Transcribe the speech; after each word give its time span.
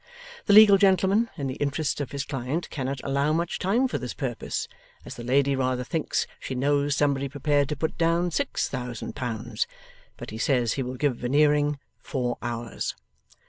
The 0.47 0.53
legal 0.53 0.79
gentleman, 0.79 1.29
in 1.37 1.45
the 1.45 1.57
interests 1.61 2.01
of 2.01 2.11
his 2.11 2.25
client 2.25 2.71
cannot 2.71 3.01
allow 3.03 3.33
much 3.33 3.59
time 3.59 3.87
for 3.87 3.99
this 3.99 4.15
purpose, 4.15 4.67
as 5.05 5.13
the 5.13 5.23
lady 5.23 5.55
rather 5.55 5.83
thinks 5.83 6.25
she 6.39 6.55
knows 6.55 6.95
somebody 6.95 7.29
prepared 7.29 7.69
to 7.69 7.75
put 7.75 7.99
down 7.99 8.31
six 8.31 8.67
thousand 8.67 9.15
pounds; 9.15 9.67
but 10.17 10.31
he 10.31 10.39
says 10.39 10.73
he 10.73 10.81
will 10.81 10.95
give 10.97 11.17
Veneering 11.17 11.77
four 12.01 12.39
hours. 12.41 12.95